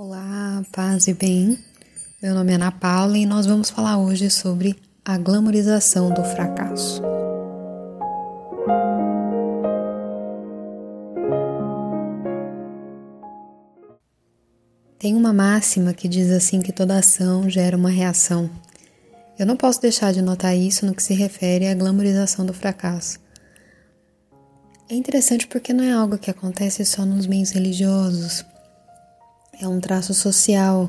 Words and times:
Olá, 0.00 0.62
paz 0.70 1.08
e 1.08 1.12
bem. 1.12 1.58
Meu 2.22 2.32
nome 2.32 2.52
é 2.52 2.54
Ana 2.54 2.70
Paula 2.70 3.18
e 3.18 3.26
nós 3.26 3.46
vamos 3.46 3.68
falar 3.68 3.98
hoje 3.98 4.30
sobre 4.30 4.76
a 5.04 5.18
glamorização 5.18 6.14
do 6.14 6.22
fracasso. 6.22 7.02
Tem 15.00 15.16
uma 15.16 15.32
máxima 15.32 15.92
que 15.92 16.06
diz 16.06 16.30
assim 16.30 16.60
que 16.60 16.70
toda 16.70 16.96
ação 16.96 17.50
gera 17.50 17.76
uma 17.76 17.90
reação. 17.90 18.48
Eu 19.36 19.46
não 19.46 19.56
posso 19.56 19.82
deixar 19.82 20.12
de 20.12 20.22
notar 20.22 20.56
isso 20.56 20.86
no 20.86 20.94
que 20.94 21.02
se 21.02 21.12
refere 21.12 21.66
à 21.66 21.74
glamorização 21.74 22.46
do 22.46 22.54
fracasso. 22.54 23.18
É 24.88 24.94
interessante 24.94 25.48
porque 25.48 25.72
não 25.72 25.82
é 25.82 25.90
algo 25.90 26.18
que 26.18 26.30
acontece 26.30 26.84
só 26.84 27.04
nos 27.04 27.26
meios 27.26 27.50
religiosos, 27.50 28.44
é 29.60 29.66
um 29.66 29.80
traço 29.80 30.14
social 30.14 30.88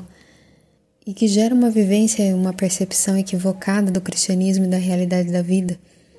e 1.04 1.12
que 1.12 1.26
gera 1.26 1.54
uma 1.54 1.70
vivência 1.70 2.22
e 2.22 2.32
uma 2.32 2.52
percepção 2.52 3.16
equivocada 3.18 3.90
do 3.90 4.00
cristianismo 4.00 4.64
e 4.64 4.68
da 4.68 4.76
realidade 4.76 5.32
da 5.32 5.42
vida. 5.42 5.78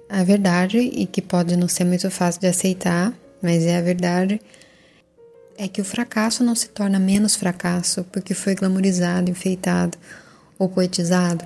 A 0.09 0.23
verdade, 0.23 0.77
e 0.77 1.05
que 1.05 1.21
pode 1.21 1.55
não 1.55 1.67
ser 1.69 1.85
muito 1.85 2.09
fácil 2.11 2.41
de 2.41 2.47
aceitar, 2.47 3.13
mas 3.41 3.63
é 3.63 3.77
a 3.77 3.81
verdade, 3.81 4.41
é 5.57 5.67
que 5.67 5.79
o 5.79 5.85
fracasso 5.85 6.43
não 6.43 6.53
se 6.53 6.67
torna 6.69 6.99
menos 6.99 7.35
fracasso 7.35 8.03
porque 8.11 8.33
foi 8.33 8.53
glamorizado, 8.53 9.31
enfeitado 9.31 9.97
ou 10.59 10.67
poetizado. 10.67 11.45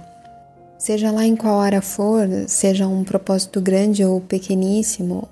Seja 0.79 1.11
lá 1.11 1.25
em 1.25 1.35
qual 1.35 1.59
área 1.59 1.81
for, 1.81 2.27
seja 2.47 2.87
um 2.87 3.03
propósito 3.03 3.61
grande 3.61 4.03
ou 4.03 4.19
pequeníssimo, 4.19 5.29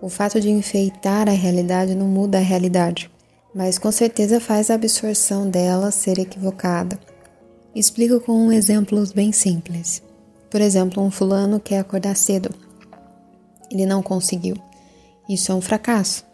o 0.00 0.08
fato 0.08 0.40
de 0.40 0.48
enfeitar 0.48 1.28
a 1.28 1.32
realidade 1.32 1.94
não 1.94 2.06
muda 2.06 2.38
a 2.38 2.42
realidade 2.42 3.10
mas 3.54 3.78
com 3.78 3.90
certeza 3.90 4.40
faz 4.40 4.70
a 4.70 4.74
absorção 4.74 5.48
dela 5.48 5.90
ser 5.90 6.18
equivocada. 6.18 6.98
Explico 7.74 8.20
com 8.20 8.52
exemplos 8.52 9.12
bem 9.12 9.32
simples. 9.32 10.02
Por 10.50 10.60
exemplo, 10.60 11.02
um 11.02 11.10
fulano 11.10 11.60
quer 11.60 11.78
acordar 11.78 12.16
cedo. 12.16 12.50
Ele 13.70 13.86
não 13.86 14.02
conseguiu. 14.02 14.56
Isso 15.28 15.52
é 15.52 15.54
um 15.54 15.60
fracasso. 15.60 16.24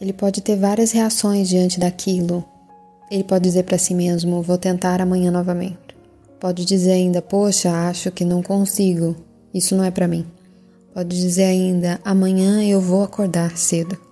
Ele 0.00 0.12
pode 0.12 0.40
ter 0.40 0.56
várias 0.56 0.92
reações 0.92 1.48
diante 1.48 1.78
daquilo. 1.78 2.44
Ele 3.10 3.24
pode 3.24 3.44
dizer 3.44 3.64
para 3.64 3.78
si 3.78 3.94
mesmo: 3.94 4.42
Vou 4.42 4.58
tentar 4.58 5.00
amanhã 5.00 5.30
novamente. 5.30 5.94
Pode 6.40 6.64
dizer 6.64 6.92
ainda: 6.92 7.22
Poxa, 7.22 7.70
acho 7.88 8.10
que 8.10 8.24
não 8.24 8.42
consigo. 8.42 9.14
Isso 9.52 9.76
não 9.76 9.84
é 9.84 9.90
para 9.90 10.08
mim. 10.08 10.26
Pode 10.92 11.16
dizer 11.16 11.44
ainda: 11.44 12.00
Amanhã 12.04 12.62
eu 12.64 12.80
vou 12.80 13.02
acordar 13.02 13.56
cedo. 13.56 14.03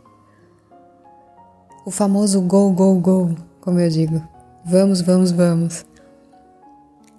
O 1.84 1.90
famoso 1.90 2.40
go, 2.40 2.70
go, 2.70 2.94
go, 2.94 3.34
como 3.60 3.80
eu 3.80 3.90
digo. 3.90 4.22
Vamos, 4.64 5.00
vamos, 5.00 5.32
vamos. 5.32 5.84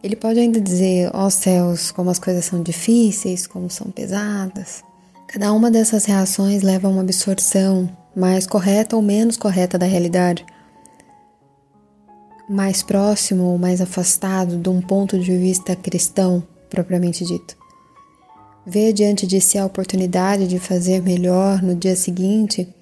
Ele 0.02 0.16
pode 0.16 0.40
ainda 0.40 0.62
dizer, 0.62 1.12
ó 1.14 1.26
oh, 1.26 1.30
céus, 1.30 1.92
como 1.92 2.10
as 2.10 2.18
coisas 2.18 2.46
são 2.46 2.62
difíceis, 2.62 3.46
como 3.46 3.70
são 3.70 3.92
pesadas. 3.92 4.82
Cada 5.28 5.52
uma 5.52 5.70
dessas 5.70 6.06
reações 6.06 6.62
leva 6.62 6.88
a 6.88 6.92
uma 6.92 7.02
absorção 7.02 7.90
mais 8.16 8.48
correta 8.48 8.96
ou 8.96 9.02
menos 9.02 9.36
correta 9.36 9.78
da 9.78 9.86
realidade, 9.86 10.46
mais 12.50 12.82
próximo 12.84 13.44
ou 13.44 13.58
mais 13.58 13.82
afastado 13.82 14.58
de 14.58 14.70
um 14.70 14.82
ponto 14.82 15.20
de 15.20 15.38
vista 15.38 15.76
cristão 15.76 16.44
propriamente 16.70 17.26
dito. 17.26 17.58
Ver 18.66 18.94
diante 18.94 19.28
de 19.28 19.42
si 19.42 19.58
a 19.58 19.66
oportunidade 19.66 20.48
de 20.48 20.58
fazer 20.58 21.02
melhor 21.02 21.62
no 21.62 21.76
dia 21.76 21.96
seguinte 21.96 22.74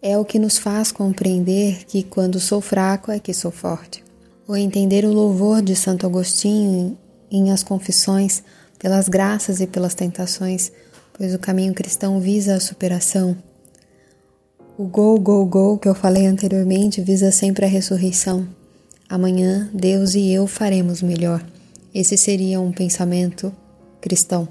é 0.00 0.16
o 0.16 0.24
que 0.24 0.38
nos 0.38 0.58
faz 0.58 0.92
compreender 0.92 1.84
que 1.84 2.02
quando 2.02 2.38
sou 2.38 2.60
fraco 2.60 3.10
é 3.10 3.18
que 3.18 3.34
sou 3.34 3.50
forte. 3.50 4.04
Ou 4.46 4.56
entender 4.56 5.04
o 5.04 5.12
louvor 5.12 5.60
de 5.60 5.74
Santo 5.74 6.06
Agostinho 6.06 6.96
em 7.30 7.50
As 7.50 7.62
Confissões 7.62 8.42
pelas 8.78 9.08
graças 9.08 9.60
e 9.60 9.66
pelas 9.66 9.94
tentações, 9.94 10.70
pois 11.12 11.34
o 11.34 11.38
caminho 11.38 11.74
cristão 11.74 12.20
visa 12.20 12.54
a 12.54 12.60
superação. 12.60 13.36
O 14.78 14.84
go, 14.84 15.18
go, 15.18 15.44
go 15.44 15.78
que 15.78 15.88
eu 15.88 15.94
falei 15.94 16.26
anteriormente 16.26 17.00
visa 17.02 17.32
sempre 17.32 17.64
a 17.64 17.68
ressurreição. 17.68 18.46
Amanhã 19.08 19.68
Deus 19.74 20.14
e 20.14 20.30
eu 20.30 20.46
faremos 20.46 21.02
melhor. 21.02 21.44
Esse 21.92 22.16
seria 22.16 22.60
um 22.60 22.70
pensamento 22.70 23.52
cristão. 24.00 24.46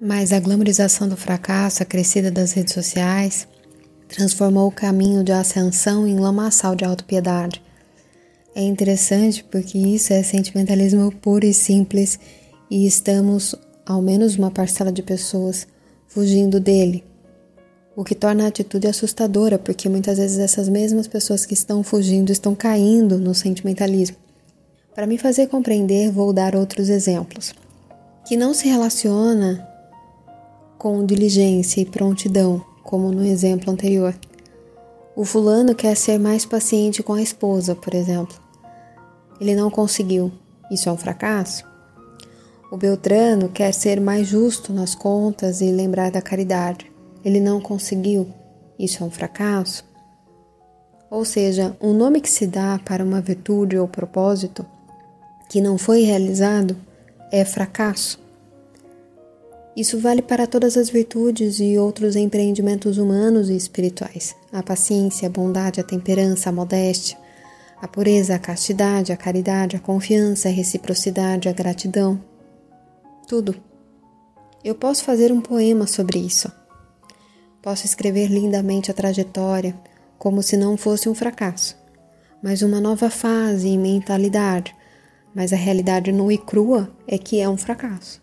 Mas 0.00 0.32
a 0.32 0.40
glamorização 0.40 1.08
do 1.08 1.16
fracasso, 1.16 1.82
a 1.82 1.86
crescida 1.86 2.30
das 2.30 2.52
redes 2.52 2.74
sociais, 2.74 3.46
transformou 4.10 4.66
o 4.68 4.72
caminho 4.72 5.22
de 5.22 5.32
ascensão 5.32 6.06
em 6.06 6.18
lamaçal 6.18 6.74
de 6.74 6.84
autopiedade. 6.84 7.62
É 8.54 8.62
interessante 8.62 9.44
porque 9.44 9.78
isso 9.78 10.12
é 10.12 10.22
sentimentalismo 10.22 11.12
puro 11.12 11.46
e 11.46 11.54
simples 11.54 12.18
e 12.68 12.86
estamos, 12.86 13.54
ao 13.86 14.02
menos 14.02 14.36
uma 14.36 14.50
parcela 14.50 14.90
de 14.90 15.02
pessoas, 15.02 15.66
fugindo 16.08 16.58
dele. 16.58 17.04
O 17.94 18.02
que 18.02 18.14
torna 18.14 18.44
a 18.44 18.48
atitude 18.48 18.88
assustadora, 18.88 19.58
porque 19.58 19.88
muitas 19.88 20.18
vezes 20.18 20.38
essas 20.38 20.68
mesmas 20.68 21.06
pessoas 21.06 21.46
que 21.46 21.54
estão 21.54 21.82
fugindo 21.82 22.32
estão 22.32 22.54
caindo 22.54 23.18
no 23.18 23.34
sentimentalismo. 23.34 24.16
Para 24.94 25.06
me 25.06 25.18
fazer 25.18 25.46
compreender, 25.46 26.10
vou 26.10 26.32
dar 26.32 26.56
outros 26.56 26.88
exemplos. 26.88 27.54
Que 28.26 28.36
não 28.36 28.52
se 28.52 28.68
relaciona 28.68 29.66
com 30.76 31.04
diligência 31.04 31.80
e 31.80 31.84
prontidão, 31.84 32.64
como 32.90 33.12
no 33.12 33.24
exemplo 33.24 33.72
anterior. 33.72 34.12
O 35.14 35.24
fulano 35.24 35.76
quer 35.76 35.96
ser 35.96 36.18
mais 36.18 36.44
paciente 36.44 37.04
com 37.04 37.12
a 37.12 37.22
esposa, 37.22 37.72
por 37.76 37.94
exemplo. 37.94 38.36
Ele 39.40 39.54
não 39.54 39.70
conseguiu. 39.70 40.32
Isso 40.72 40.88
é 40.88 40.92
um 40.92 40.96
fracasso? 40.96 41.64
O 42.68 42.76
Beltrano 42.76 43.48
quer 43.48 43.72
ser 43.72 44.00
mais 44.00 44.26
justo 44.26 44.72
nas 44.72 44.94
contas 44.94 45.60
e 45.60 45.70
lembrar 45.70 46.10
da 46.10 46.20
caridade. 46.20 46.90
Ele 47.24 47.38
não 47.38 47.60
conseguiu. 47.60 48.28
Isso 48.76 49.04
é 49.04 49.06
um 49.06 49.10
fracasso? 49.10 49.84
Ou 51.08 51.24
seja, 51.24 51.76
um 51.80 51.92
nome 51.92 52.20
que 52.20 52.30
se 52.30 52.46
dá 52.46 52.80
para 52.84 53.04
uma 53.04 53.20
virtude 53.20 53.78
ou 53.78 53.86
propósito 53.86 54.66
que 55.48 55.60
não 55.60 55.78
foi 55.78 56.02
realizado 56.02 56.76
é 57.30 57.44
fracasso. 57.44 58.20
Isso 59.76 59.98
vale 59.98 60.20
para 60.20 60.46
todas 60.46 60.76
as 60.76 60.90
virtudes 60.90 61.60
e 61.60 61.78
outros 61.78 62.16
empreendimentos 62.16 62.98
humanos 62.98 63.48
e 63.48 63.56
espirituais: 63.56 64.34
a 64.52 64.62
paciência, 64.62 65.28
a 65.28 65.30
bondade, 65.30 65.80
a 65.80 65.84
temperança, 65.84 66.50
a 66.50 66.52
modéstia, 66.52 67.16
a 67.80 67.86
pureza, 67.86 68.34
a 68.34 68.38
castidade, 68.38 69.12
a 69.12 69.16
caridade, 69.16 69.76
a 69.76 69.80
confiança, 69.80 70.48
a 70.48 70.52
reciprocidade, 70.52 71.48
a 71.48 71.52
gratidão. 71.52 72.20
Tudo. 73.26 73.54
Eu 74.62 74.74
posso 74.74 75.04
fazer 75.04 75.32
um 75.32 75.40
poema 75.40 75.86
sobre 75.86 76.18
isso. 76.18 76.52
Posso 77.62 77.86
escrever 77.86 78.26
lindamente 78.26 78.90
a 78.90 78.94
trajetória, 78.94 79.74
como 80.18 80.42
se 80.42 80.56
não 80.56 80.76
fosse 80.76 81.08
um 81.08 81.14
fracasso, 81.14 81.78
mas 82.42 82.60
uma 82.60 82.80
nova 82.80 83.08
fase 83.08 83.68
e 83.68 83.78
mentalidade. 83.78 84.74
Mas 85.34 85.52
a 85.52 85.56
realidade 85.56 86.10
nua 86.10 86.34
e 86.34 86.38
crua 86.38 86.90
é 87.06 87.16
que 87.16 87.40
é 87.40 87.48
um 87.48 87.56
fracasso. 87.56 88.19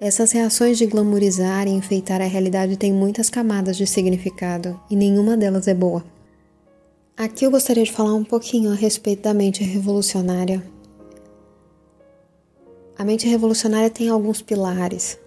Essas 0.00 0.32
reações 0.32 0.76
de 0.76 0.86
glamorizar 0.86 1.66
e 1.68 1.70
enfeitar 1.70 2.20
a 2.20 2.26
realidade 2.26 2.76
têm 2.76 2.92
muitas 2.92 3.30
camadas 3.30 3.76
de 3.76 3.86
significado 3.86 4.78
e 4.90 4.96
nenhuma 4.96 5.36
delas 5.36 5.68
é 5.68 5.74
boa. 5.74 6.04
Aqui 7.16 7.44
eu 7.44 7.50
gostaria 7.50 7.84
de 7.84 7.92
falar 7.92 8.12
um 8.12 8.24
pouquinho 8.24 8.72
a 8.72 8.74
respeito 8.74 9.22
da 9.22 9.32
mente 9.32 9.62
revolucionária. 9.62 10.62
A 12.98 13.04
mente 13.04 13.28
revolucionária 13.28 13.88
tem 13.88 14.08
alguns 14.08 14.42
pilares. 14.42 15.18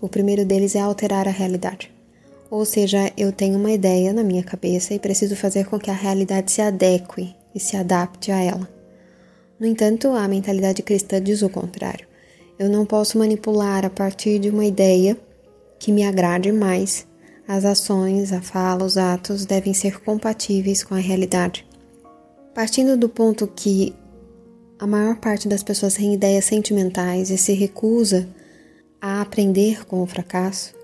O 0.00 0.08
primeiro 0.08 0.44
deles 0.44 0.74
é 0.74 0.80
alterar 0.80 1.28
a 1.28 1.30
realidade. 1.30 1.92
Ou 2.50 2.64
seja, 2.64 3.12
eu 3.16 3.32
tenho 3.32 3.58
uma 3.58 3.70
ideia 3.70 4.12
na 4.12 4.22
minha 4.22 4.42
cabeça 4.42 4.92
e 4.92 4.98
preciso 4.98 5.36
fazer 5.36 5.66
com 5.66 5.78
que 5.78 5.90
a 5.90 5.94
realidade 5.94 6.50
se 6.50 6.60
adeque 6.60 7.34
e 7.54 7.60
se 7.60 7.76
adapte 7.76 8.30
a 8.30 8.40
ela. 8.40 8.68
No 9.58 9.66
entanto, 9.66 10.08
a 10.08 10.28
mentalidade 10.28 10.82
cristã 10.82 11.22
diz 11.22 11.42
o 11.42 11.48
contrário. 11.48 12.05
Eu 12.58 12.70
não 12.70 12.86
posso 12.86 13.18
manipular 13.18 13.84
a 13.84 13.90
partir 13.90 14.38
de 14.38 14.48
uma 14.48 14.64
ideia 14.64 15.16
que 15.78 15.92
me 15.92 16.04
agrade 16.04 16.50
mais. 16.52 17.06
As 17.46 17.64
ações, 17.64 18.32
a 18.32 18.40
fala, 18.40 18.84
os 18.84 18.96
atos 18.96 19.44
devem 19.44 19.74
ser 19.74 20.00
compatíveis 20.00 20.82
com 20.82 20.94
a 20.94 20.98
realidade. 20.98 21.66
Partindo 22.54 22.96
do 22.96 23.08
ponto 23.08 23.46
que 23.46 23.94
a 24.78 24.86
maior 24.86 25.16
parte 25.16 25.46
das 25.46 25.62
pessoas 25.62 25.94
tem 25.94 26.14
ideias 26.14 26.46
sentimentais 26.46 27.30
e 27.30 27.36
se 27.36 27.52
recusa 27.52 28.28
a 29.00 29.20
aprender 29.20 29.84
com 29.84 30.02
o 30.02 30.06
fracasso, 30.06 30.74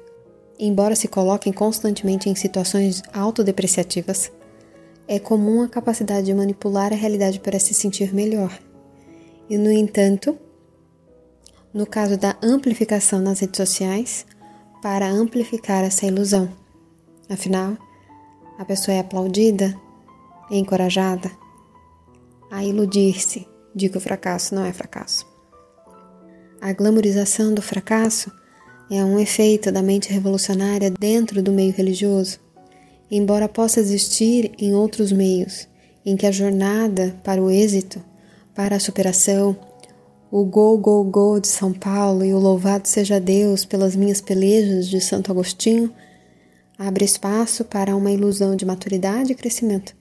embora 0.59 0.95
se 0.95 1.09
coloquem 1.09 1.53
constantemente 1.53 2.29
em 2.29 2.35
situações 2.35 3.03
autodepreciativas, 3.13 4.31
é 5.09 5.19
comum 5.19 5.63
a 5.63 5.69
capacidade 5.69 6.27
de 6.27 6.35
manipular 6.35 6.93
a 6.93 6.97
realidade 6.97 7.41
para 7.41 7.59
se 7.59 7.75
sentir 7.75 8.15
melhor. 8.15 8.57
E, 9.49 9.59
no 9.59 9.71
entanto, 9.71 10.39
no 11.73 11.87
caso 11.87 12.17
da 12.17 12.37
amplificação 12.43 13.21
nas 13.21 13.41
redes 13.41 13.57
sociais, 13.57 14.27
para 14.83 15.09
amplificar 15.09 15.85
essa 15.85 16.07
ilusão. 16.07 16.51
Afinal, 17.31 17.77
a 18.59 18.65
pessoa 18.65 18.97
é 18.97 19.01
aplaudida, 19.01 19.75
é 20.51 20.57
encorajada, 20.57 21.31
a 22.51 22.65
iludir-se 22.65 23.47
de 23.75 23.89
que 23.89 23.97
o 23.97 24.01
fracasso 24.01 24.55
não 24.55 24.65
é 24.65 24.73
fracasso. 24.73 25.27
A 26.61 26.73
glamorização 26.73 27.55
do 27.55 27.63
fracasso 27.63 28.31
é 28.91 29.03
um 29.05 29.19
efeito 29.19 29.73
da 29.73 29.83
mente 29.83 30.13
revolucionária 30.13 30.91
dentro 30.91 31.43
do 31.43 31.51
meio 31.51 31.73
religioso, 31.73 32.39
embora 33.11 33.49
possa 33.49 33.81
existir 33.81 34.53
em 34.59 34.75
outros 34.75 35.13
meios, 35.13 35.67
em 36.05 36.17
que 36.17 36.27
a 36.27 36.31
jornada 36.31 37.19
para 37.25 37.41
o 37.41 37.51
êxito, 37.51 38.03
para 38.55 38.77
a 38.77 38.81
superação, 38.81 39.57
o 40.33 40.47
go, 40.47 40.79
go, 40.79 41.05
go 41.05 41.39
de 41.39 41.47
São 41.47 41.75
Paulo 41.75 42.25
e 42.25 42.33
o 42.33 42.39
louvado 42.39 42.89
seja 42.89 43.21
Deus 43.21 43.67
pelas 43.67 43.95
minhas 43.95 44.19
pelejas 44.19 44.89
de 44.89 44.99
Santo 44.99 45.31
Agostinho 45.31 45.93
abre 46.79 47.05
espaço 47.05 47.67
para 47.67 47.95
uma 47.95 48.11
ilusão 48.11 48.57
de 48.57 48.65
maturidade 48.65 49.33
e 49.33 49.35
crescimento, 49.35 49.95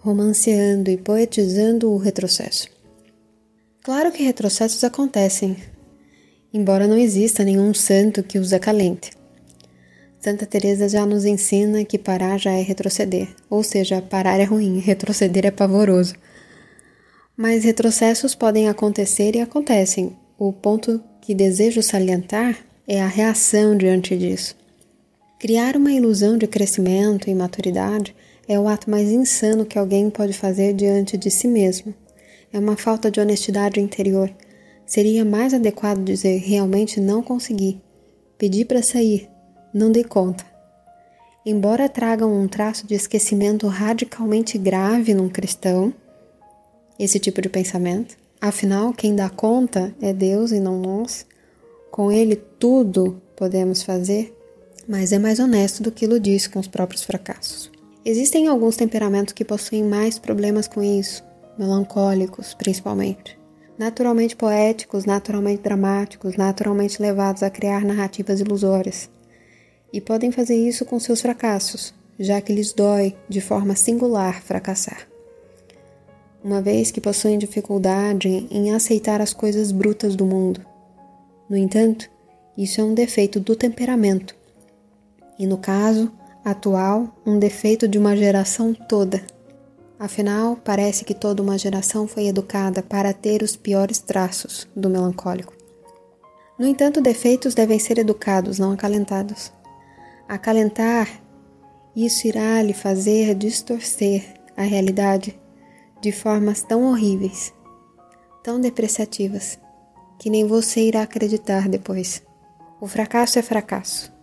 romanceando 0.00 0.90
e 0.90 0.98
poetizando 0.98 1.90
o 1.90 1.96
retrocesso. 1.96 2.68
Claro 3.82 4.12
que 4.12 4.22
retrocessos 4.22 4.84
acontecem, 4.84 5.56
embora 6.52 6.86
não 6.86 6.98
exista 6.98 7.42
nenhum 7.42 7.72
santo 7.72 8.22
que 8.22 8.38
os 8.38 8.52
acalente. 8.52 9.12
Santa 10.20 10.44
Teresa 10.44 10.86
já 10.86 11.06
nos 11.06 11.24
ensina 11.24 11.82
que 11.82 11.96
parar 11.96 12.38
já 12.38 12.52
é 12.52 12.60
retroceder, 12.60 13.28
ou 13.48 13.62
seja, 13.62 14.02
parar 14.02 14.38
é 14.38 14.44
ruim, 14.44 14.80
retroceder 14.80 15.46
é 15.46 15.50
pavoroso. 15.50 16.14
Mas 17.40 17.62
retrocessos 17.62 18.34
podem 18.34 18.68
acontecer 18.68 19.36
e 19.36 19.40
acontecem. 19.40 20.16
O 20.36 20.52
ponto 20.52 21.00
que 21.20 21.32
desejo 21.32 21.80
salientar 21.80 22.58
é 22.84 23.00
a 23.00 23.06
reação 23.06 23.76
diante 23.76 24.16
disso. 24.18 24.56
Criar 25.38 25.76
uma 25.76 25.92
ilusão 25.92 26.36
de 26.36 26.48
crescimento 26.48 27.30
e 27.30 27.34
maturidade 27.36 28.12
é 28.48 28.58
o 28.58 28.66
ato 28.66 28.90
mais 28.90 29.08
insano 29.12 29.64
que 29.64 29.78
alguém 29.78 30.10
pode 30.10 30.32
fazer 30.32 30.72
diante 30.72 31.16
de 31.16 31.30
si 31.30 31.46
mesmo. 31.46 31.94
É 32.52 32.58
uma 32.58 32.76
falta 32.76 33.08
de 33.08 33.20
honestidade 33.20 33.78
interior. 33.78 34.34
Seria 34.84 35.24
mais 35.24 35.54
adequado 35.54 36.02
dizer 36.02 36.38
realmente 36.38 37.00
não 37.00 37.22
consegui. 37.22 37.80
Pedi 38.36 38.64
para 38.64 38.82
sair, 38.82 39.28
não 39.72 39.92
dei 39.92 40.02
conta. 40.02 40.44
Embora 41.46 41.88
tragam 41.88 42.34
um 42.34 42.48
traço 42.48 42.84
de 42.84 42.96
esquecimento 42.96 43.68
radicalmente 43.68 44.58
grave 44.58 45.14
num 45.14 45.28
cristão, 45.28 45.94
esse 46.98 47.18
tipo 47.18 47.40
de 47.40 47.48
pensamento, 47.48 48.16
afinal, 48.40 48.92
quem 48.92 49.14
dá 49.14 49.28
conta 49.28 49.94
é 50.00 50.12
Deus 50.12 50.52
e 50.52 50.60
não 50.60 50.80
nós. 50.80 51.26
Com 51.90 52.10
Ele 52.10 52.36
tudo 52.36 53.20
podemos 53.36 53.82
fazer 53.82 54.34
mas 54.88 55.12
é 55.12 55.18
mais 55.18 55.38
honesto 55.38 55.82
do 55.82 55.92
que 55.92 56.06
iludir-se 56.06 56.48
com 56.48 56.58
os 56.58 56.66
próprios 56.66 57.04
fracassos. 57.04 57.70
Existem 58.02 58.48
alguns 58.48 58.74
temperamentos 58.74 59.34
que 59.34 59.44
possuem 59.44 59.84
mais 59.84 60.18
problemas 60.18 60.66
com 60.66 60.82
isso, 60.82 61.22
melancólicos 61.58 62.54
principalmente. 62.54 63.38
Naturalmente 63.76 64.34
poéticos, 64.34 65.04
naturalmente 65.04 65.62
dramáticos, 65.62 66.36
naturalmente 66.36 67.00
levados 67.02 67.42
a 67.42 67.50
criar 67.50 67.84
narrativas 67.84 68.40
ilusórias. 68.40 69.10
E 69.92 70.00
podem 70.00 70.32
fazer 70.32 70.56
isso 70.56 70.86
com 70.86 70.98
seus 70.98 71.20
fracassos, 71.20 71.94
já 72.18 72.40
que 72.40 72.52
lhes 72.52 72.72
dói 72.72 73.14
de 73.28 73.42
forma 73.42 73.76
singular 73.76 74.42
fracassar. 74.42 75.06
Uma 76.42 76.62
vez 76.62 76.90
que 76.90 77.00
possuem 77.00 77.36
dificuldade 77.36 78.46
em 78.50 78.72
aceitar 78.72 79.20
as 79.20 79.32
coisas 79.32 79.72
brutas 79.72 80.14
do 80.14 80.24
mundo. 80.24 80.64
No 81.50 81.56
entanto, 81.56 82.08
isso 82.56 82.80
é 82.80 82.84
um 82.84 82.94
defeito 82.94 83.40
do 83.40 83.56
temperamento 83.56 84.36
e, 85.38 85.46
no 85.46 85.58
caso 85.58 86.10
atual, 86.44 87.08
um 87.26 87.38
defeito 87.38 87.88
de 87.88 87.98
uma 87.98 88.16
geração 88.16 88.72
toda. 88.72 89.22
Afinal, 89.98 90.56
parece 90.64 91.04
que 91.04 91.14
toda 91.14 91.42
uma 91.42 91.58
geração 91.58 92.06
foi 92.06 92.26
educada 92.26 92.82
para 92.82 93.12
ter 93.12 93.42
os 93.42 93.56
piores 93.56 93.98
traços 93.98 94.68
do 94.74 94.88
melancólico. 94.88 95.52
No 96.58 96.66
entanto, 96.66 97.00
defeitos 97.00 97.54
devem 97.54 97.78
ser 97.78 97.98
educados, 97.98 98.58
não 98.58 98.72
acalentados. 98.72 99.52
Acalentar, 100.28 101.20
isso 101.96 102.26
irá 102.28 102.62
lhe 102.62 102.72
fazer 102.72 103.34
distorcer 103.34 104.34
a 104.56 104.62
realidade 104.62 105.38
de 106.00 106.12
formas 106.12 106.62
tão 106.62 106.84
horríveis, 106.84 107.52
tão 108.42 108.60
depreciativas, 108.60 109.58
que 110.18 110.30
nem 110.30 110.46
você 110.46 110.80
irá 110.82 111.02
acreditar 111.02 111.68
depois. 111.68 112.22
O 112.80 112.86
fracasso 112.86 113.38
é 113.38 113.42
fracasso 113.42 114.16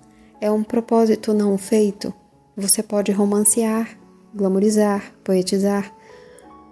é 0.45 0.51
um 0.51 0.63
propósito 0.63 1.33
não 1.33 1.57
feito. 1.57 2.13
Você 2.55 2.83
pode 2.83 3.11
romancear, 3.11 3.97
glamorizar, 4.33 5.13
poetizar, 5.23 5.93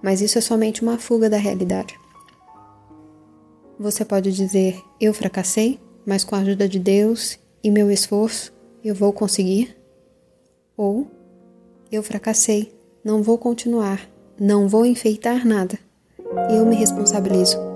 mas 0.01 0.21
isso 0.21 0.38
é 0.38 0.41
somente 0.41 0.81
uma 0.81 0.97
fuga 0.97 1.29
da 1.29 1.38
realidade. 1.38 2.00
Você 3.79 4.05
pode 4.05 4.31
dizer: 4.31 4.81
Eu 5.00 5.13
fracassei, 5.13 5.79
mas 6.05 6.23
com 6.23 6.35
a 6.35 6.39
ajuda 6.39 6.67
de 6.67 6.79
Deus 6.79 7.39
e 7.63 7.71
meu 7.71 7.89
esforço 7.89 8.53
eu 8.83 8.94
vou 8.94 9.11
conseguir. 9.11 9.75
Ou 10.77 11.07
Eu 11.91 12.03
fracassei, 12.03 12.73
não 13.03 13.21
vou 13.21 13.38
continuar, 13.38 14.07
não 14.44 14.68
vou 14.68 14.86
enfeitar 14.86 15.48
nada. 15.48 15.80
Eu 16.50 16.66
me 16.66 16.75
responsabilizo. 16.75 17.73